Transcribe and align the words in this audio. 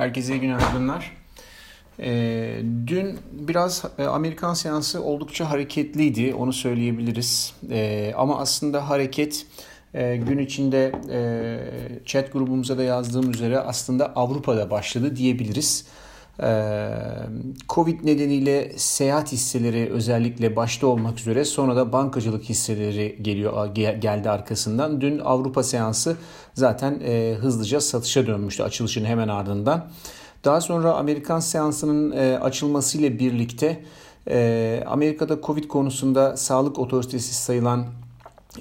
Herkese 0.00 0.36
günaydınlar. 0.36 1.12
E, 1.98 2.62
dün 2.86 3.18
biraz 3.32 3.84
e, 3.98 4.04
Amerikan 4.04 4.54
seansı 4.54 5.02
oldukça 5.02 5.50
hareketliydi, 5.50 6.34
onu 6.34 6.52
söyleyebiliriz. 6.52 7.54
E, 7.70 8.12
ama 8.16 8.38
aslında 8.38 8.88
hareket 8.88 9.46
e, 9.94 10.16
gün 10.16 10.38
içinde 10.38 10.92
e, 11.10 12.04
chat 12.04 12.32
grubumuza 12.32 12.78
da 12.78 12.82
yazdığım 12.82 13.30
üzere 13.30 13.58
aslında 13.58 14.12
Avrupa'da 14.16 14.70
başladı 14.70 15.16
diyebiliriz. 15.16 15.86
Ee, 16.42 16.90
Covid 17.68 18.04
nedeniyle 18.04 18.72
seyahat 18.76 19.32
hisseleri 19.32 19.90
özellikle 19.90 20.56
başta 20.56 20.86
olmak 20.86 21.20
üzere 21.20 21.44
sonra 21.44 21.76
da 21.76 21.92
bankacılık 21.92 22.44
hisseleri 22.44 23.18
geliyor 23.22 23.74
geldi 23.74 24.30
arkasından. 24.30 25.00
Dün 25.00 25.18
Avrupa 25.18 25.62
seansı 25.62 26.16
zaten 26.54 27.00
e, 27.04 27.34
hızlıca 27.40 27.80
satışa 27.80 28.26
dönmüştü 28.26 28.62
açılışın 28.62 29.04
hemen 29.04 29.28
ardından. 29.28 29.90
Daha 30.44 30.60
sonra 30.60 30.92
Amerikan 30.92 31.40
seansının 31.40 32.12
e, 32.12 32.38
açılmasıyla 32.38 33.18
birlikte 33.18 33.84
e, 34.28 34.82
Amerika'da 34.86 35.40
Covid 35.42 35.64
konusunda 35.64 36.36
sağlık 36.36 36.78
otoritesi 36.78 37.34
sayılan 37.34 37.86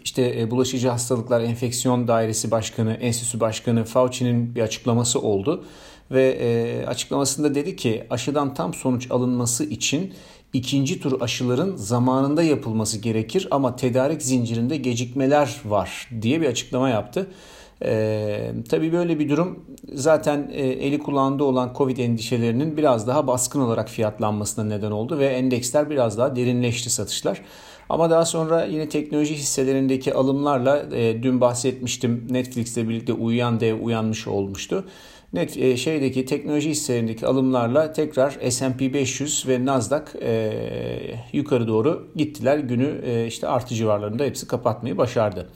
işte 0.04 0.52
bulaşıcı 0.52 0.90
hastalıklar 0.90 1.42
enfeksiyon 1.42 2.08
dairesi 2.08 2.52
başkanı, 2.52 2.94
enstitüsü 2.94 3.40
başkanı 3.40 3.84
Fauci'nin 3.84 4.56
bir 4.56 4.62
açıklaması 4.62 5.22
oldu 5.22 5.64
ve 6.12 6.30
e, 6.30 6.86
açıklamasında 6.86 7.56
dedi 7.56 7.76
ki 7.76 8.04
aşıdan 8.10 8.54
tam 8.54 8.74
sonuç 8.74 9.12
alınması 9.12 9.64
için 9.64 10.14
ikinci 10.54 11.02
tur 11.02 11.22
aşıların 11.22 11.76
zamanında 11.76 12.44
yapılması 12.44 13.00
gerekir 13.00 13.48
ama 13.52 13.76
tedarik 13.76 14.22
zincirinde 14.22 14.78
gecikmeler 14.78 15.62
var 15.66 16.10
diye 16.22 16.42
bir 16.42 16.48
açıklama 16.48 16.90
yaptı. 16.90 17.28
Ee, 17.84 18.52
tabii 18.70 18.94
böyle 18.94 19.20
bir 19.20 19.30
durum 19.30 19.66
zaten 19.94 20.50
e, 20.54 20.62
eli 20.62 21.00
kulağında 21.00 21.44
olan 21.44 21.74
Covid 21.78 21.98
endişelerinin 21.98 22.78
biraz 22.78 23.08
daha 23.08 23.28
baskın 23.28 23.62
olarak 23.62 23.90
fiyatlanmasına 23.90 24.66
neden 24.66 24.92
oldu 24.92 25.20
ve 25.20 25.26
endeksler 25.26 25.90
biraz 25.90 26.18
daha 26.18 26.36
derinleşti 26.36 26.90
satışlar. 26.90 27.42
Ama 27.90 28.10
daha 28.10 28.26
sonra 28.26 28.66
yine 28.66 28.90
teknoloji 28.90 29.36
hisselerindeki 29.36 30.14
alımlarla 30.14 30.86
e, 30.96 31.24
dün 31.24 31.42
bahsetmiştim 31.42 32.28
Netflix'le 32.30 32.78
birlikte 32.78 33.14
uyuyan 33.14 33.60
dev 33.60 33.82
uyanmış 33.82 34.28
olmuştu. 34.28 34.86
Net 35.34 35.58
e, 35.58 35.78
şeydeki 35.78 36.26
teknoloji 36.26 36.70
hisselerindeki 36.70 37.28
alımlarla 37.28 37.94
tekrar 37.94 38.32
S&P 38.50 38.94
500 38.94 39.48
ve 39.48 39.66
Nasdaq 39.66 40.06
e, 40.22 40.52
yukarı 41.34 41.68
doğru 41.68 42.08
gittiler. 42.16 42.58
Günü 42.58 43.02
e, 43.06 43.28
işte 43.28 43.48
artı 43.48 43.76
civarlarında 43.76 44.24
hepsi 44.24 44.48
kapatmayı 44.48 44.98
başardı. 44.98 45.50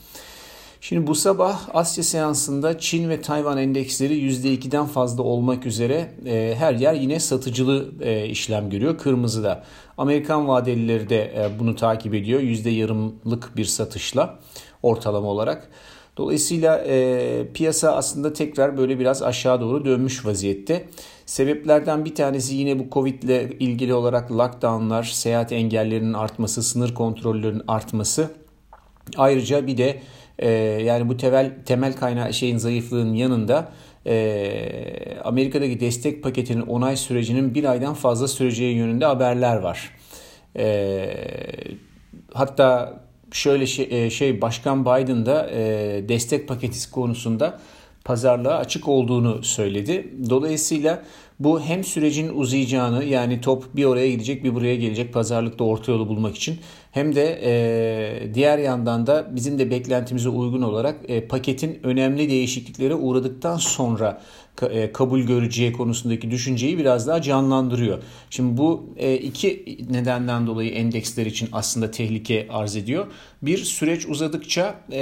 Şimdi 0.80 1.06
bu 1.06 1.14
sabah 1.14 1.68
Asya 1.74 2.04
seansında 2.04 2.78
Çin 2.78 3.08
ve 3.08 3.20
Tayvan 3.20 3.58
endeksleri 3.58 4.14
%2'den 4.14 4.86
fazla 4.86 5.22
olmak 5.22 5.66
üzere 5.66 6.14
e, 6.26 6.54
her 6.58 6.74
yer 6.74 6.94
yine 6.94 7.20
satıcılı 7.20 7.88
e, 8.00 8.26
işlem 8.26 8.70
görüyor. 8.70 8.98
Kırmızıda. 8.98 9.64
Amerikan 9.98 10.48
vadelileri 10.48 11.08
de 11.08 11.22
e, 11.36 11.58
bunu 11.58 11.76
takip 11.76 12.14
ediyor. 12.14 12.40
Yarımlık 12.70 13.56
bir 13.56 13.64
satışla 13.64 14.38
ortalama 14.82 15.28
olarak. 15.28 15.70
Dolayısıyla 16.16 16.78
e, 16.78 17.46
piyasa 17.54 17.96
aslında 17.96 18.32
tekrar 18.32 18.76
böyle 18.76 18.98
biraz 18.98 19.22
aşağı 19.22 19.60
doğru 19.60 19.84
dönmüş 19.84 20.26
vaziyette. 20.26 20.84
Sebeplerden 21.26 22.04
bir 22.04 22.14
tanesi 22.14 22.54
yine 22.54 22.78
bu 22.78 22.86
Covid 22.92 23.22
ile 23.22 23.50
ilgili 23.60 23.94
olarak 23.94 24.32
lockdownlar, 24.32 25.02
seyahat 25.02 25.52
engellerinin 25.52 26.12
artması, 26.12 26.62
sınır 26.62 26.94
kontrollerinin 26.94 27.62
artması. 27.68 28.30
Ayrıca 29.16 29.66
bir 29.66 29.76
de 29.76 30.00
e, 30.38 30.48
yani 30.82 31.08
bu 31.08 31.16
temel 31.16 31.52
temel 31.66 31.92
kaynağı 31.96 32.34
şeyin 32.34 32.56
zayıflığın 32.56 33.14
yanında 33.14 33.72
e, 34.06 35.18
Amerika'daki 35.24 35.80
destek 35.80 36.22
paketinin 36.22 36.62
onay 36.62 36.96
sürecinin 36.96 37.54
bir 37.54 37.64
aydan 37.64 37.94
fazla 37.94 38.28
süreceği 38.28 38.76
yönünde 38.76 39.04
haberler 39.04 39.56
var. 39.56 39.90
E, 40.56 41.06
hatta 42.32 43.00
şöyle 43.34 43.66
şey, 43.66 43.88
e, 43.90 44.10
şey 44.10 44.40
Başkan 44.40 44.84
Biden 44.84 45.26
da 45.26 45.50
e, 45.50 45.60
destek 46.08 46.48
paketi 46.48 46.90
konusunda 46.90 47.60
pazarlığa 48.04 48.58
açık 48.58 48.88
olduğunu 48.88 49.42
söyledi. 49.42 50.08
Dolayısıyla 50.30 51.02
bu 51.40 51.60
hem 51.60 51.84
sürecin 51.84 52.28
uzayacağını 52.28 53.04
yani 53.04 53.40
top 53.40 53.76
bir 53.76 53.84
oraya 53.84 54.10
gidecek 54.10 54.44
bir 54.44 54.54
buraya 54.54 54.76
gelecek 54.76 55.12
pazarlıkta 55.12 55.64
orta 55.64 55.92
yolu 55.92 56.08
bulmak 56.08 56.36
için 56.36 56.58
hem 56.92 57.14
de 57.14 57.40
e, 57.42 58.34
diğer 58.34 58.58
yandan 58.58 59.06
da 59.06 59.26
bizim 59.36 59.58
de 59.58 59.70
beklentimize 59.70 60.28
uygun 60.28 60.62
olarak 60.62 60.96
paketin 61.28 61.80
önemli 61.82 62.30
değişikliklere 62.30 62.94
uğradıktan 62.94 63.56
sonra 63.56 64.22
kabul 64.92 65.20
göreceği 65.20 65.72
konusundaki 65.72 66.30
düşünceyi 66.30 66.78
biraz 66.78 67.06
daha 67.06 67.22
canlandırıyor. 67.22 68.02
Şimdi 68.30 68.56
bu 68.56 68.90
e, 68.96 69.14
iki 69.14 69.78
nedenden 69.90 70.46
dolayı 70.46 70.70
endeksler 70.70 71.26
için 71.26 71.48
aslında 71.52 71.90
tehlike 71.90 72.46
arz 72.50 72.76
ediyor. 72.76 73.06
Bir 73.42 73.58
süreç 73.58 74.06
uzadıkça 74.06 74.74
e, 74.90 75.00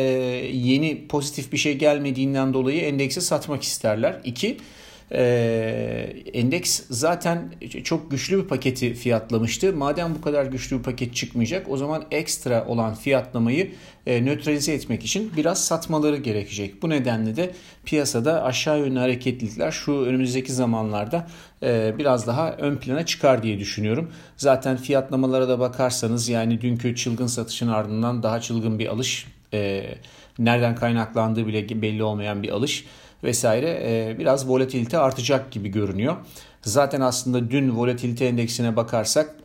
yeni 0.53 1.07
pozitif 1.09 1.53
bir 1.53 1.59
şey 1.59 1.79
gelmediğinden 1.79 2.55
dolayı 2.55 2.81
endeksi 2.81 3.21
satmak 3.21 3.63
isterler. 3.63 4.21
İki 4.25 4.57
ee, 5.15 6.13
endeks 6.33 6.83
zaten 6.91 7.53
çok 7.85 8.11
güçlü 8.11 8.43
bir 8.43 8.49
paketi 8.49 8.95
fiyatlamıştı. 8.95 9.73
Madem 9.73 10.15
bu 10.15 10.21
kadar 10.21 10.45
güçlü 10.45 10.79
bir 10.79 10.83
paket 10.83 11.15
çıkmayacak 11.15 11.71
o 11.71 11.77
zaman 11.77 12.05
ekstra 12.11 12.67
olan 12.67 12.95
fiyatlamayı 12.95 13.71
e, 14.07 14.25
nötralize 14.25 14.73
etmek 14.73 15.05
için 15.05 15.33
biraz 15.37 15.65
satmaları 15.65 16.17
gerekecek. 16.17 16.83
Bu 16.83 16.91
nedenle 16.91 17.37
de 17.37 17.51
piyasada 17.85 18.45
aşağı 18.45 18.79
yönlü 18.79 18.99
hareketlilikler 18.99 19.71
şu 19.71 19.93
önümüzdeki 19.93 20.53
zamanlarda 20.53 21.27
e, 21.63 21.95
biraz 21.99 22.27
daha 22.27 22.53
ön 22.53 22.77
plana 22.77 23.07
çıkar 23.07 23.43
diye 23.43 23.59
düşünüyorum. 23.59 24.11
Zaten 24.37 24.77
fiyatlamalara 24.77 25.49
da 25.49 25.59
bakarsanız 25.59 26.29
yani 26.29 26.61
dünkü 26.61 26.97
çılgın 26.97 27.27
satışın 27.27 27.69
ardından 27.69 28.23
daha 28.23 28.41
çılgın 28.41 28.79
bir 28.79 28.87
alış 28.87 29.27
e, 29.55 29.85
nereden 30.39 30.75
kaynaklandığı 30.75 31.47
bile 31.47 31.83
belli 31.83 32.03
olmayan 32.03 32.43
bir 32.43 32.49
alış 32.49 32.85
vesaire 33.23 33.81
e, 33.83 34.19
biraz 34.19 34.49
volatilite 34.49 34.99
artacak 34.99 35.53
gibi 35.53 35.69
görünüyor. 35.69 36.17
Zaten 36.63 37.01
aslında 37.01 37.51
dün 37.51 37.77
volatilite 37.77 38.27
endeksine 38.27 38.77
bakarsak 38.77 39.37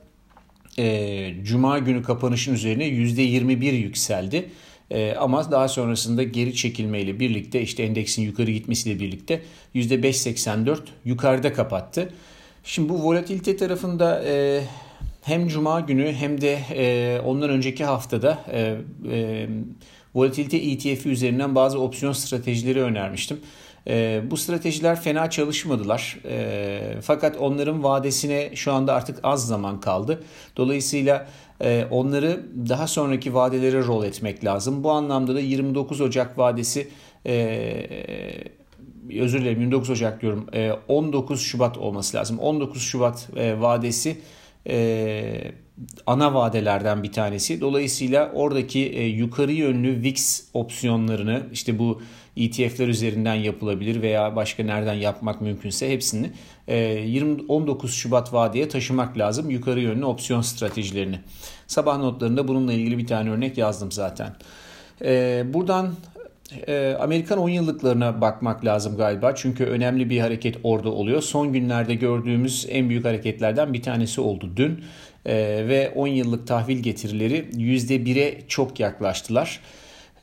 e, 0.80 1.34
Cuma 1.44 1.80
günü 1.80 2.04
kapanışın 2.04 2.54
üzerine 2.54 2.88
%21 2.88 3.66
yükseldi. 3.66 4.50
E, 4.92 5.16
ama 5.16 5.52
daha 5.52 5.68
sonrasında 5.68 6.24
geri 6.24 6.56
çekilmeyle 6.56 7.20
birlikte 7.20 7.62
işte 7.62 7.84
endeksin 7.84 8.22
yukarı 8.22 8.52
gitmesiyle 8.52 9.00
birlikte 9.00 9.42
%5.84 9.76 10.78
yukarıda 11.06 11.54
kapattı. 11.54 12.14
Şimdi 12.64 12.90
bu 12.90 13.04
volatilite 13.04 13.58
tarafında 13.58 14.24
hem 15.22 15.48
Cuma 15.48 15.80
günü 15.80 16.12
hem 16.14 16.42
de 16.42 17.22
ondan 17.26 17.50
önceki 17.50 17.86
haftada 17.86 18.44
volatilite 20.16 20.58
ETF'i 20.58 21.10
üzerinden 21.10 21.56
bazı 21.56 21.80
opsiyon 21.80 22.14
stratejileri 22.14 22.82
önermiştim. 22.82 23.40
E, 23.88 24.22
bu 24.32 24.38
stratejiler 24.38 25.02
fena 25.02 25.30
çalışmadılar. 25.30 26.18
E, 26.26 26.80
fakat 27.02 27.38
onların 27.38 27.84
vadesine 27.84 28.56
şu 28.56 28.74
anda 28.74 28.94
artık 28.94 29.20
az 29.24 29.48
zaman 29.48 29.80
kaldı. 29.80 30.24
Dolayısıyla 30.58 31.28
e, 31.62 31.86
onları 31.92 32.46
daha 32.70 32.88
sonraki 32.88 33.34
vadelere 33.34 33.84
rol 33.84 34.04
etmek 34.04 34.46
lazım. 34.46 34.84
Bu 34.84 34.92
anlamda 34.92 35.36
da 35.36 35.40
29 35.40 36.02
Ocak 36.02 36.38
vadesi 36.38 36.88
e, 37.26 37.88
özür 39.20 39.42
dilerim 39.42 39.62
29 39.62 39.90
Ocak 39.90 40.22
diyorum 40.22 40.48
19 40.88 41.42
Şubat 41.42 41.78
olması 41.78 42.18
lazım. 42.18 42.40
19 42.40 42.82
Şubat 42.82 43.28
vadesi 43.36 44.18
ana 46.06 46.34
vadelerden 46.34 47.04
bir 47.04 47.12
tanesi. 47.12 47.62
Dolayısıyla 47.62 48.32
oradaki 48.34 48.80
yukarı 49.18 49.52
yönlü 49.52 50.04
VIX 50.04 50.44
opsiyonlarını 50.54 51.44
işte 51.52 51.80
bu 51.80 52.02
ETF'ler 52.38 52.88
üzerinden 52.88 53.36
yapılabilir 53.36 54.02
veya 54.02 54.36
başka 54.36 54.64
nereden 54.64 54.94
yapmak 54.94 55.42
mümkünse 55.42 55.92
hepsini 55.94 56.32
20 56.68 57.42
e, 57.42 57.46
19 57.48 57.94
Şubat 57.94 58.34
vadeye 58.34 58.70
taşımak 58.70 59.18
lazım 59.18 59.50
yukarı 59.50 59.80
yönlü 59.80 60.06
opsiyon 60.06 60.42
stratejilerini. 60.42 61.20
Sabah 61.68 61.98
notlarında 61.98 62.48
bununla 62.48 62.74
ilgili 62.74 62.98
bir 62.98 63.08
tane 63.08 63.30
örnek 63.30 63.58
yazdım 63.58 63.92
zaten. 63.92 64.36
E, 65.02 65.44
buradan 65.54 65.96
e, 66.68 66.98
Amerikan 67.00 67.40
10 67.40 67.50
yıllıklarına 67.50 68.22
bakmak 68.22 68.66
lazım 68.66 68.98
galiba. 68.98 69.36
Çünkü 69.36 69.64
önemli 69.66 70.10
bir 70.10 70.20
hareket 70.20 70.58
orada 70.64 70.90
oluyor. 70.90 71.22
Son 71.22 71.54
günlerde 71.54 71.96
gördüğümüz 71.96 72.68
en 72.70 72.90
büyük 72.90 73.06
hareketlerden 73.06 73.74
bir 73.74 73.82
tanesi 73.82 74.22
oldu 74.22 74.52
dün. 74.56 74.84
Ve 75.68 75.92
10 75.96 76.08
yıllık 76.08 76.48
tahvil 76.48 76.78
getirileri 76.78 77.46
%1'e 77.54 78.48
çok 78.48 78.80
yaklaştılar. 78.80 79.60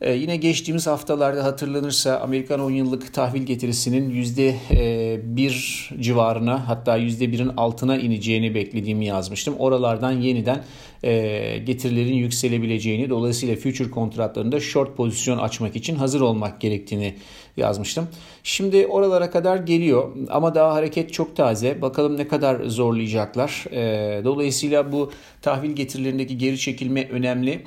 Ee, 0.04 0.12
yine 0.12 0.36
geçtiğimiz 0.36 0.86
haftalarda 0.86 1.44
hatırlanırsa 1.44 2.20
Amerikan 2.20 2.60
10 2.60 2.70
yıllık 2.70 3.14
tahvil 3.14 3.42
getirisinin 3.42 4.10
%1 4.10 6.00
civarına 6.02 6.68
hatta 6.68 6.98
%1'in 6.98 7.48
altına 7.56 7.96
ineceğini 7.96 8.54
beklediğimi 8.54 9.06
yazmıştım. 9.06 9.54
Oralardan 9.58 10.12
yeniden 10.12 10.64
e, 11.04 11.58
getirilerin 11.58 12.14
yükselebileceğini 12.14 13.10
dolayısıyla 13.10 13.56
future 13.56 13.90
kontratlarında 13.90 14.60
short 14.60 14.96
pozisyon 14.96 15.38
açmak 15.38 15.76
için 15.76 15.94
hazır 15.94 16.20
olmak 16.20 16.60
gerektiğini 16.60 17.14
yazmıştım. 17.56 18.08
Şimdi 18.42 18.86
oralara 18.86 19.30
kadar 19.30 19.56
geliyor 19.56 20.16
ama 20.30 20.54
daha 20.54 20.74
hareket 20.74 21.12
çok 21.12 21.36
taze. 21.36 21.82
Bakalım 21.82 22.16
ne 22.16 22.28
kadar 22.28 22.64
zorlayacaklar. 22.64 23.64
E, 23.72 24.24
dolayısıyla 24.24 24.92
bu 24.92 25.12
tahvil 25.42 25.70
getirilerindeki 25.70 26.38
geri 26.38 26.58
çekilme 26.58 27.08
önemli. 27.08 27.62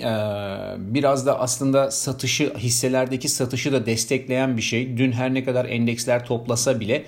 Ee, 0.00 0.04
biraz 0.78 1.26
da 1.26 1.40
aslında 1.40 1.90
satışı 1.90 2.54
hisselerdeki 2.54 3.28
satışı 3.28 3.72
da 3.72 3.86
destekleyen 3.86 4.56
bir 4.56 4.62
şey. 4.62 4.96
Dün 4.96 5.12
her 5.12 5.34
ne 5.34 5.44
kadar 5.44 5.64
endeksler 5.64 6.26
toplasa 6.26 6.80
bile 6.80 7.04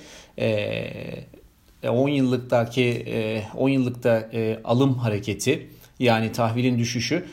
10 1.89 2.09
e, 2.09 2.15
yıllıktaki 2.15 3.07
10 3.57 3.69
e, 3.69 3.73
yıllıkta 3.73 4.29
e, 4.33 4.61
alım 4.65 4.95
hareketi 4.95 5.69
yani 5.99 6.33
tahvilin 6.33 6.79
düşüşü, 6.79 7.25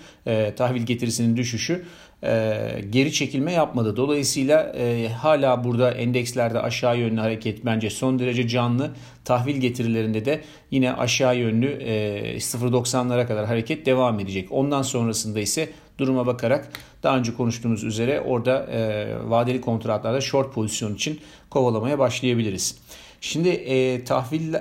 tahvil 0.55 0.81
getirisinin 0.81 1.37
düşüşü 1.37 1.85
e, 2.23 2.57
geri 2.89 3.13
çekilme 3.13 3.51
yapmadı. 3.53 3.95
Dolayısıyla 3.95 4.73
e, 4.77 5.09
hala 5.09 5.63
burada 5.63 5.91
endekslerde 5.91 6.59
aşağı 6.59 6.99
yönlü 6.99 7.19
hareket 7.19 7.65
bence 7.65 7.89
son 7.89 8.19
derece 8.19 8.47
canlı. 8.47 8.91
Tahvil 9.25 9.55
getirilerinde 9.55 10.25
de 10.25 10.41
yine 10.71 10.93
aşağı 10.93 11.37
yönlü 11.37 11.67
e, 11.67 12.35
0.90'lara 12.37 13.27
kadar 13.27 13.45
hareket 13.45 13.85
devam 13.85 14.19
edecek. 14.19 14.51
Ondan 14.51 14.81
sonrasında 14.81 15.39
ise 15.39 15.69
duruma 15.97 16.25
bakarak 16.25 16.69
daha 17.03 17.17
önce 17.17 17.33
konuştuğumuz 17.33 17.83
üzere 17.83 18.21
orada 18.21 18.65
e, 18.71 19.09
vadeli 19.29 19.61
kontratlarda 19.61 20.21
short 20.21 20.53
pozisyon 20.53 20.95
için 20.95 21.19
kovalamaya 21.49 21.99
başlayabiliriz. 21.99 22.77
Şimdi 23.21 23.49
e, 23.49 24.03
tahvil 24.03 24.55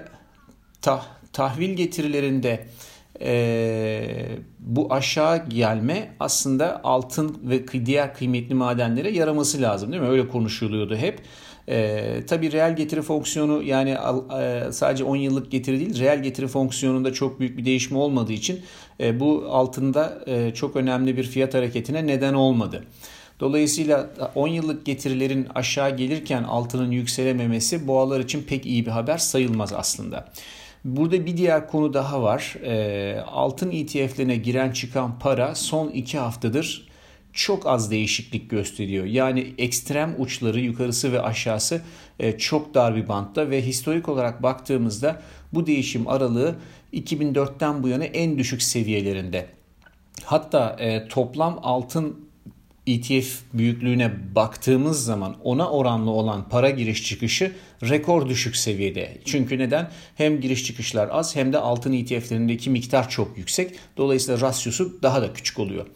tah, 0.82 1.06
tahvil 1.32 1.70
getirilerinde 1.70 2.66
e, 3.22 4.38
bu 4.58 4.94
aşağı 4.94 5.48
gelme 5.48 6.14
aslında 6.20 6.80
altın 6.84 7.38
ve 7.42 7.86
diğer 7.86 8.14
kıymetli 8.14 8.54
madenlere 8.54 9.10
yaraması 9.10 9.62
lazım 9.62 9.92
değil 9.92 10.02
mi? 10.02 10.08
Öyle 10.08 10.28
konuşuluyordu 10.28 10.96
hep. 10.96 11.18
E, 11.68 12.22
tabii 12.26 12.52
reel 12.52 12.76
getiri 12.76 13.02
fonksiyonu 13.02 13.62
yani 13.62 13.96
e, 14.40 14.72
sadece 14.72 15.04
10 15.04 15.16
yıllık 15.16 15.50
getiri 15.50 15.80
değil 15.80 16.00
reel 16.00 16.22
getiri 16.22 16.48
fonksiyonunda 16.48 17.12
çok 17.12 17.40
büyük 17.40 17.58
bir 17.58 17.64
değişme 17.64 17.98
olmadığı 17.98 18.32
için 18.32 18.60
e, 19.00 19.20
bu 19.20 19.46
altında 19.50 20.18
e, 20.26 20.54
çok 20.54 20.76
önemli 20.76 21.16
bir 21.16 21.24
fiyat 21.24 21.54
hareketine 21.54 22.06
neden 22.06 22.34
olmadı. 22.34 22.84
Dolayısıyla 23.40 24.10
10 24.34 24.48
yıllık 24.48 24.86
getirilerin 24.86 25.46
aşağı 25.54 25.96
gelirken 25.96 26.42
altının 26.42 26.90
yükselememesi 26.90 27.88
boğalar 27.88 28.20
için 28.20 28.42
pek 28.42 28.66
iyi 28.66 28.86
bir 28.86 28.90
haber 28.90 29.18
sayılmaz 29.18 29.72
aslında. 29.72 30.28
Burada 30.84 31.26
bir 31.26 31.36
diğer 31.36 31.68
konu 31.68 31.94
daha 31.94 32.22
var. 32.22 32.54
E, 32.64 33.20
altın 33.20 33.70
ETF'lerine 33.70 34.36
giren 34.36 34.70
çıkan 34.70 35.18
para 35.18 35.54
son 35.54 35.88
iki 35.88 36.18
haftadır 36.18 36.90
çok 37.32 37.66
az 37.66 37.90
değişiklik 37.90 38.50
gösteriyor. 38.50 39.04
Yani 39.04 39.54
ekstrem 39.58 40.14
uçları 40.18 40.60
yukarısı 40.60 41.12
ve 41.12 41.22
aşağısı 41.22 41.82
e, 42.18 42.38
çok 42.38 42.74
dar 42.74 42.96
bir 42.96 43.08
bantta 43.08 43.50
ve 43.50 43.62
historik 43.62 44.08
olarak 44.08 44.42
baktığımızda 44.42 45.22
bu 45.52 45.66
değişim 45.66 46.08
aralığı 46.08 46.56
2004'ten 46.92 47.82
bu 47.82 47.88
yana 47.88 48.04
en 48.04 48.38
düşük 48.38 48.62
seviyelerinde. 48.62 49.46
Hatta 50.24 50.76
e, 50.78 51.08
toplam 51.08 51.58
altın 51.62 52.29
ETF 52.86 53.40
büyüklüğüne 53.54 54.34
baktığımız 54.34 55.04
zaman 55.04 55.36
ona 55.44 55.70
oranlı 55.70 56.10
olan 56.10 56.48
para 56.48 56.70
giriş 56.70 57.04
çıkışı 57.04 57.52
rekor 57.82 58.28
düşük 58.28 58.56
seviyede. 58.56 59.18
Çünkü 59.24 59.58
neden? 59.58 59.90
Hem 60.14 60.40
giriş 60.40 60.64
çıkışlar 60.64 61.08
az 61.12 61.36
hem 61.36 61.52
de 61.52 61.58
altın 61.58 61.92
ETF'lerindeki 61.92 62.70
miktar 62.70 63.10
çok 63.10 63.38
yüksek. 63.38 63.74
Dolayısıyla 63.96 64.40
rasyosu 64.40 65.02
daha 65.02 65.22
da 65.22 65.32
küçük 65.32 65.58
oluyor. 65.58 65.86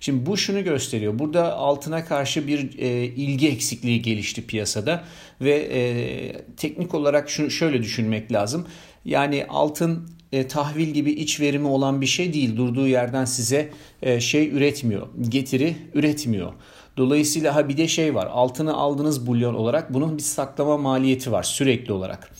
Şimdi 0.00 0.26
bu 0.26 0.36
şunu 0.36 0.64
gösteriyor. 0.64 1.18
Burada 1.18 1.54
altına 1.54 2.04
karşı 2.04 2.46
bir 2.46 2.78
e, 2.78 3.04
ilgi 3.04 3.48
eksikliği 3.48 4.02
gelişti 4.02 4.46
piyasada 4.46 5.04
ve 5.40 5.68
e, 5.72 6.56
teknik 6.56 6.94
olarak 6.94 7.30
şunu 7.30 7.50
şöyle 7.50 7.82
düşünmek 7.82 8.32
lazım. 8.32 8.66
Yani 9.04 9.46
altın 9.48 10.08
e, 10.34 10.48
tahvil 10.48 10.88
gibi 10.88 11.10
iç 11.10 11.40
verimi 11.40 11.68
olan 11.68 12.00
bir 12.00 12.06
şey 12.06 12.32
değil. 12.32 12.56
Durduğu 12.56 12.86
yerden 12.86 13.24
size 13.24 13.70
e, 14.02 14.20
şey 14.20 14.48
üretmiyor. 14.48 15.08
Getiri 15.28 15.76
üretmiyor. 15.94 16.52
Dolayısıyla 16.96 17.54
ha 17.54 17.68
bir 17.68 17.76
de 17.76 17.88
şey 17.88 18.14
var. 18.14 18.26
Altını 18.26 18.74
aldınız 18.74 19.26
bulyon 19.26 19.54
olarak 19.54 19.94
bunun 19.94 20.16
bir 20.16 20.22
saklama 20.22 20.76
maliyeti 20.76 21.32
var 21.32 21.42
sürekli 21.42 21.92
olarak. 21.92 22.30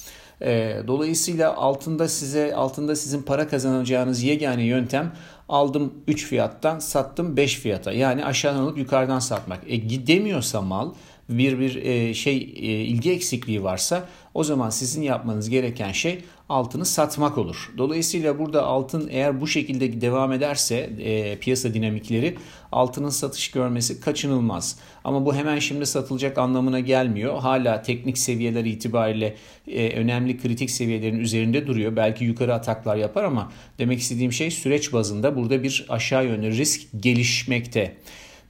E, 0.43 0.77
dolayısıyla 0.87 1.57
altında 1.57 2.09
size 2.09 2.55
altında 2.55 2.97
sizin 2.97 3.23
para 3.23 3.49
kazanacağınız 3.49 4.23
yegane 4.23 4.65
yöntem 4.65 5.13
aldım 5.49 5.95
3 6.09 6.27
fiyattan 6.27 6.79
sattım 6.79 7.37
5 7.37 7.59
fiyata. 7.59 7.93
Yani 7.93 8.25
aşağıdan 8.25 8.61
alıp 8.61 8.79
yukarıdan 8.79 9.19
satmak. 9.19 9.61
E 9.67 9.77
gidemiyorsa 9.77 10.61
mal 10.61 10.93
bir 11.29 11.59
bir 11.59 11.77
e, 11.77 12.15
şey 12.15 12.37
e, 12.37 12.67
ilgi 12.67 13.13
eksikliği 13.13 13.63
varsa 13.63 14.09
o 14.35 14.45
zaman 14.45 14.71
sizin 14.71 15.03
yapmanız 15.03 15.51
gereken 15.51 15.93
şey 15.93 16.19
altını 16.49 16.85
satmak 16.85 17.39
olur. 17.39 17.73
Dolayısıyla 17.79 18.39
burada 18.39 18.65
altın 18.65 19.09
eğer 19.11 19.41
bu 19.41 19.47
şekilde 19.47 20.01
devam 20.01 20.33
ederse 20.33 20.77
e, 20.99 21.39
piyasa 21.39 21.75
dinamikleri 21.75 22.37
altının 22.73 23.09
satış 23.09 23.51
görmesi 23.51 24.01
kaçınılmaz. 24.01 24.79
Ama 25.05 25.27
bu 25.27 25.35
hemen 25.35 25.59
şimdi 25.59 25.87
satılacak 25.87 26.39
anlamına 26.39 26.81
gelmiyor. 26.81 27.39
Hala 27.39 27.83
teknik 27.83 28.19
seviyeler 28.19 28.65
itibariyle 28.65 29.37
e, 29.67 29.89
önemli 29.89 30.39
kritik 30.39 30.71
seviyelerin 30.71 31.21
üzerinde 31.21 31.67
duruyor. 31.67 31.97
Belki 31.97 32.25
yukarı 32.25 32.55
ataklar 32.55 32.97
yapar 32.97 33.25
ama 33.25 33.53
demek 33.79 33.99
istediğim 33.99 34.33
şey 34.33 34.51
süreç 34.51 34.93
bazında 34.93 35.37
burada 35.37 35.63
bir 35.63 35.87
aşağı 35.89 36.27
yönlü 36.27 36.51
risk 36.51 36.83
gelişmekte. 37.01 37.97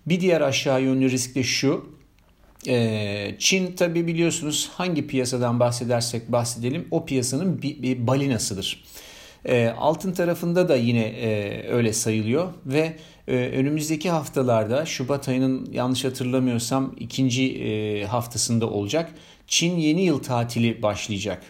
Bir 0.07 0.21
diğer 0.21 0.41
aşağı 0.41 0.83
yönlü 0.83 1.11
risk 1.11 1.35
de 1.35 1.43
şu. 1.43 1.94
Ee, 2.69 3.35
Çin 3.39 3.73
tabi 3.73 4.07
biliyorsunuz 4.07 4.71
hangi 4.75 5.07
piyasadan 5.07 5.61
bahsedersek 5.61 6.33
bahsedelim 6.33 6.89
o 6.91 7.05
piyasanın 7.05 7.63
bir, 7.63 7.83
bir 7.83 8.07
balinasıdır. 8.07 8.85
Ee, 9.47 9.69
altın 9.79 10.13
tarafında 10.13 10.69
da 10.69 10.77
yine 10.77 11.03
e, 11.03 11.63
öyle 11.69 11.93
sayılıyor 11.93 12.53
ve 12.67 12.97
e, 13.29 13.37
önümüzdeki 13.37 14.11
haftalarda 14.11 14.87
Şubat 14.87 15.29
ayının 15.29 15.69
yanlış 15.73 16.05
hatırlamıyorsam 16.05 16.95
ikinci 17.01 17.63
e, 17.63 18.05
haftasında 18.05 18.71
olacak. 18.71 19.13
Çin 19.47 19.77
yeni 19.77 20.03
yıl 20.03 20.19
tatili 20.19 20.83
başlayacak. 20.83 21.43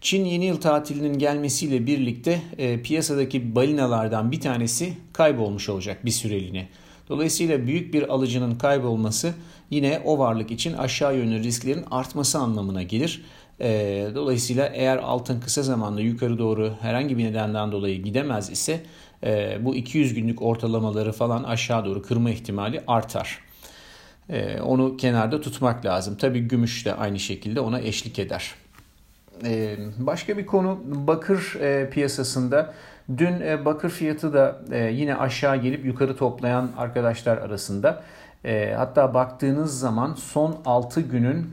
Çin 0.00 0.24
yeni 0.24 0.44
yıl 0.44 0.60
tatilinin 0.60 1.18
gelmesiyle 1.18 1.86
birlikte 1.86 2.40
piyasadaki 2.84 3.54
balinalardan 3.54 4.32
bir 4.32 4.40
tanesi 4.40 4.92
kaybolmuş 5.12 5.68
olacak 5.68 6.04
bir 6.04 6.10
süreliğine. 6.10 6.68
Dolayısıyla 7.12 7.66
büyük 7.66 7.94
bir 7.94 8.08
alıcının 8.08 8.54
kaybolması 8.54 9.34
yine 9.70 10.02
o 10.04 10.18
varlık 10.18 10.50
için 10.50 10.72
aşağı 10.72 11.16
yönlü 11.16 11.42
risklerin 11.42 11.84
artması 11.90 12.38
anlamına 12.38 12.82
gelir. 12.82 13.22
Ee, 13.60 14.08
dolayısıyla 14.14 14.66
eğer 14.66 14.96
altın 14.96 15.40
kısa 15.40 15.62
zamanda 15.62 16.00
yukarı 16.00 16.38
doğru 16.38 16.72
herhangi 16.80 17.18
bir 17.18 17.24
nedenden 17.24 17.72
dolayı 17.72 18.02
gidemez 18.02 18.50
ise 18.50 18.80
e, 19.24 19.58
bu 19.60 19.74
200 19.74 20.14
günlük 20.14 20.42
ortalamaları 20.42 21.12
falan 21.12 21.42
aşağı 21.42 21.84
doğru 21.84 22.02
kırma 22.02 22.30
ihtimali 22.30 22.82
artar. 22.86 23.38
Ee, 24.30 24.60
onu 24.60 24.96
kenarda 24.96 25.40
tutmak 25.40 25.84
lazım. 25.84 26.16
Tabi 26.16 26.40
gümüş 26.40 26.86
de 26.86 26.94
aynı 26.94 27.18
şekilde 27.18 27.60
ona 27.60 27.80
eşlik 27.80 28.18
eder. 28.18 28.54
Ee, 29.44 29.76
başka 29.98 30.38
bir 30.38 30.46
konu 30.46 30.80
bakır 30.84 31.60
e, 31.60 31.90
piyasasında 31.90 32.74
Dün 33.18 33.40
e, 33.40 33.64
bakır 33.64 33.90
fiyatı 33.90 34.32
da 34.32 34.60
e, 34.72 34.92
yine 34.92 35.14
aşağı 35.14 35.56
gelip 35.56 35.84
yukarı 35.84 36.16
toplayan 36.16 36.70
arkadaşlar 36.76 37.38
arasında. 37.38 38.02
E, 38.44 38.74
hatta 38.76 39.14
baktığınız 39.14 39.78
zaman 39.78 40.14
son 40.14 40.60
6 40.64 41.00
günün 41.00 41.46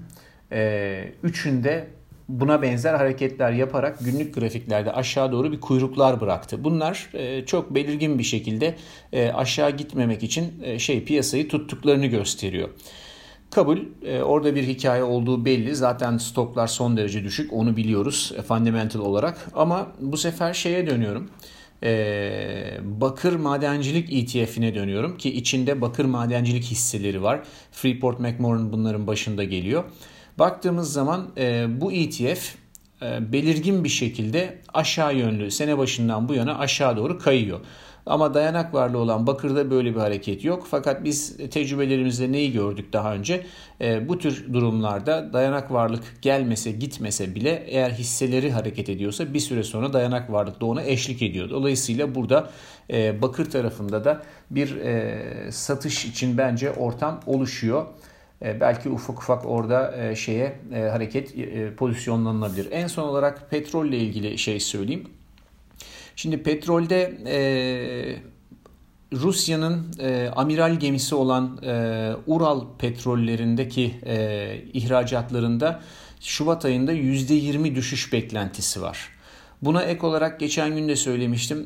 3'ünde 1.24 1.84
buna 2.30 2.62
benzer 2.62 2.94
hareketler 2.94 3.52
yaparak 3.52 4.00
günlük 4.00 4.36
grafiklerde 4.36 4.92
aşağı 4.92 5.32
doğru 5.32 5.52
bir 5.52 5.62
kuyruklar 5.62 6.22
bıraktı. 6.22 6.64
Bunlar 6.64 7.10
çok 7.46 7.76
belirgin 7.76 8.20
bir 8.20 8.24
şekilde 8.24 8.76
aşağı 9.34 9.72
gitmemek 9.72 10.24
için 10.24 10.78
şey 10.78 11.04
piyasayı 11.04 11.48
tuttuklarını 11.48 12.06
gösteriyor. 12.06 12.70
Kabul. 13.52 13.78
orada 14.24 14.56
bir 14.56 14.64
hikaye 14.64 15.04
olduğu 15.04 15.46
belli. 15.46 15.76
Zaten 15.76 16.18
stoklar 16.18 16.68
son 16.68 16.98
derece 16.98 17.24
düşük. 17.24 17.54
Onu 17.54 17.78
biliyoruz 17.78 18.34
fundamental 18.48 19.00
olarak. 19.00 19.48
Ama 19.54 19.88
bu 20.00 20.18
sefer 20.18 20.54
şeye 20.54 20.88
dönüyorum. 20.88 21.30
bakır 23.02 23.36
madencilik 23.36 24.14
ETF'ine 24.14 24.76
dönüyorum 24.76 25.18
ki 25.18 25.38
içinde 25.38 25.82
bakır 25.82 26.06
madencilik 26.06 26.64
hisseleri 26.64 27.24
var. 27.24 27.44
Freeport 27.72 28.20
McMoran 28.20 28.72
bunların 28.72 29.08
başında 29.08 29.44
geliyor. 29.44 29.84
Baktığımız 30.40 30.94
zaman 30.94 31.28
bu 31.82 31.92
ETF 31.92 32.56
e, 33.02 33.32
belirgin 33.32 33.84
bir 33.84 33.90
şekilde 33.90 34.58
aşağı 34.74 35.16
yönlü 35.16 35.52
sene 35.52 35.78
başından 35.78 36.30
bu 36.30 36.34
yana 36.34 36.58
aşağı 36.58 36.98
doğru 36.98 37.20
kayıyor. 37.20 37.60
Ama 38.10 38.34
dayanak 38.34 38.74
varlığı 38.74 38.98
olan 38.98 39.28
bakırda 39.28 39.72
böyle 39.72 39.96
bir 39.96 40.00
hareket 40.00 40.44
yok. 40.44 40.68
Fakat 40.72 41.04
biz 41.04 41.38
tecrübelerimizde 41.50 42.32
neyi 42.32 42.52
gördük 42.52 42.94
daha 42.94 43.14
önce? 43.14 43.46
E, 43.82 44.10
bu 44.10 44.18
tür 44.18 44.54
durumlarda 44.54 45.34
dayanak 45.34 45.72
varlık 45.72 46.04
gelmese 46.22 46.72
gitmese 46.72 47.36
bile 47.36 47.64
eğer 47.68 47.90
hisseleri 47.90 48.52
hareket 48.52 48.90
ediyorsa 48.90 49.34
bir 49.34 49.40
süre 49.40 49.64
sonra 49.64 49.94
dayanak 49.94 50.32
varlık 50.32 50.62
da 50.62 50.66
ona 50.66 50.84
eşlik 50.84 51.22
ediyor. 51.22 51.50
Dolayısıyla 51.50 52.16
burada 52.16 52.50
e, 52.90 53.22
bakır 53.22 53.50
tarafında 53.50 54.06
da 54.06 54.22
bir 54.52 54.76
e, 54.76 55.52
satış 55.52 56.06
için 56.06 56.38
bence 56.38 56.72
ortam 56.72 57.20
oluşuyor. 57.26 57.86
E, 58.42 58.60
belki 58.62 58.90
ufak 58.90 59.20
ufak 59.20 59.46
orada 59.46 59.98
e, 59.98 60.16
şeye 60.16 60.60
e, 60.74 60.80
hareket 60.82 61.36
pozisyonlanabilir. 61.78 62.68
En 62.72 62.88
son 62.88 63.04
olarak 63.04 63.50
petrolle 63.50 63.98
ilgili 63.98 64.38
şey 64.38 64.60
söyleyeyim. 64.60 65.19
Şimdi 66.20 66.44
petrolde 66.44 67.18
Rusya'nın 69.14 69.92
amiral 70.36 70.80
gemisi 70.80 71.16
olan 71.16 71.58
Ural 72.28 72.66
petrollerindeki 72.80 73.86
ihracatlarında 74.74 75.82
Şubat 76.22 76.66
ayında 76.66 76.94
%20 76.94 77.76
düşüş 77.76 78.14
beklentisi 78.14 78.82
var. 78.82 79.10
Buna 79.62 79.84
ek 79.84 80.06
olarak 80.06 80.40
geçen 80.40 80.76
gün 80.76 80.88
de 80.88 80.96
söylemiştim. 80.96 81.64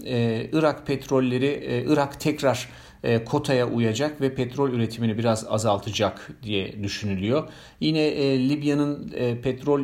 Irak 0.53 0.87
petrolleri, 0.87 1.83
Irak 1.87 2.19
tekrar 2.19 2.69
e, 3.03 3.23
kotaya 3.23 3.69
uyacak 3.69 4.21
ve 4.21 4.35
petrol 4.35 4.69
üretimini 4.69 5.17
biraz 5.17 5.45
azaltacak 5.49 6.31
diye 6.43 6.83
düşünülüyor. 6.83 7.47
Yine 7.79 7.99
e, 7.99 8.49
Libya'nın 8.49 9.11
e, 9.15 9.41
petrol 9.41 9.83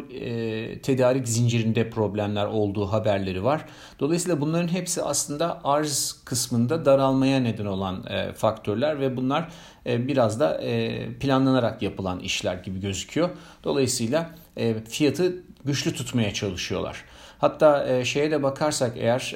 tedarik 0.83 1.27
zincirinde 1.27 1.89
problemler 1.89 2.45
olduğu 2.45 2.85
haberleri 2.85 3.43
var. 3.43 3.65
Dolayısıyla 3.99 4.41
bunların 4.41 4.67
hepsi 4.67 5.03
aslında 5.03 5.61
arz 5.63 6.21
kısmında 6.25 6.85
daralmaya 6.85 7.39
neden 7.39 7.65
olan 7.65 8.05
faktörler 8.35 8.99
ve 8.99 9.17
bunlar 9.17 9.49
biraz 9.85 10.39
da 10.39 10.61
planlanarak 11.19 11.81
yapılan 11.81 12.19
işler 12.19 12.55
gibi 12.55 12.79
gözüküyor. 12.79 13.29
Dolayısıyla 13.63 14.35
fiyatı 14.89 15.43
güçlü 15.65 15.93
tutmaya 15.93 16.33
çalışıyorlar. 16.33 17.05
Hatta 17.39 18.05
şeye 18.05 18.31
de 18.31 18.43
bakarsak 18.43 18.91
eğer 18.97 19.35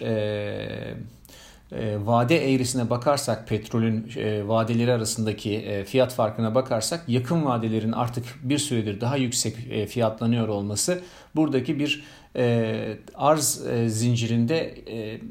e, 1.75 2.05
vade 2.05 2.53
eğrisine 2.53 2.89
bakarsak 2.89 3.47
petrolün 3.47 4.11
e, 4.15 4.47
vadeleri 4.47 4.93
arasındaki 4.93 5.55
e, 5.55 5.85
fiyat 5.85 6.13
farkına 6.13 6.55
bakarsak 6.55 7.03
yakın 7.07 7.45
vadelerin 7.45 7.91
artık 7.91 8.25
bir 8.43 8.57
süredir 8.57 9.01
daha 9.01 9.17
yüksek 9.17 9.55
e, 9.69 9.85
fiyatlanıyor 9.87 10.47
olması 10.47 11.01
buradaki 11.35 11.79
bir 11.79 12.03
e, 12.35 12.97
arz 13.15 13.67
e, 13.67 13.89
zincirinde 13.89 14.57
e, 14.87 15.21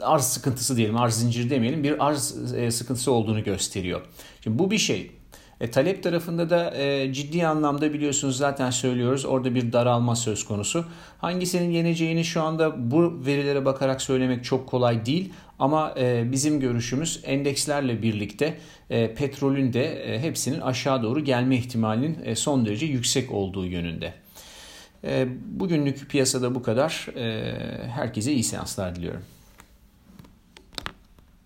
arz 0.00 0.24
sıkıntısı 0.24 0.76
diyelim 0.76 0.96
arz 0.96 1.14
zinciri 1.14 1.50
demeyelim 1.50 1.84
bir 1.84 2.06
arz 2.06 2.54
e, 2.54 2.70
sıkıntısı 2.70 3.12
olduğunu 3.12 3.44
gösteriyor. 3.44 4.00
Şimdi 4.40 4.58
bu 4.58 4.70
bir 4.70 4.78
şey. 4.78 5.10
E, 5.60 5.70
talep 5.70 6.02
tarafında 6.02 6.50
da 6.50 6.76
e, 6.76 7.12
ciddi 7.12 7.46
anlamda 7.46 7.92
biliyorsunuz 7.92 8.36
zaten 8.36 8.70
söylüyoruz 8.70 9.24
orada 9.24 9.54
bir 9.54 9.72
daralma 9.72 10.16
söz 10.16 10.44
konusu. 10.44 10.84
Hangisinin 11.18 11.70
yeneceğini 11.70 12.24
şu 12.24 12.42
anda 12.42 12.90
bu 12.90 13.26
verilere 13.26 13.64
bakarak 13.64 14.02
söylemek 14.02 14.44
çok 14.44 14.68
kolay 14.68 15.06
değil. 15.06 15.32
Ama 15.58 15.94
e, 15.98 16.32
bizim 16.32 16.60
görüşümüz 16.60 17.20
endekslerle 17.24 18.02
birlikte 18.02 18.58
e, 18.90 19.14
petrolün 19.14 19.72
de 19.72 19.84
e, 19.84 20.20
hepsinin 20.20 20.60
aşağı 20.60 21.02
doğru 21.02 21.20
gelme 21.20 21.56
ihtimalinin 21.56 22.18
e, 22.24 22.34
son 22.34 22.66
derece 22.66 22.86
yüksek 22.86 23.32
olduğu 23.32 23.66
yönünde. 23.66 24.14
E, 25.04 25.28
bugünlük 25.46 26.10
piyasada 26.10 26.54
bu 26.54 26.62
kadar. 26.62 27.06
E, 27.16 27.54
herkese 27.88 28.32
iyi 28.32 28.44
seanslar 28.44 28.96
diliyorum. 28.96 29.22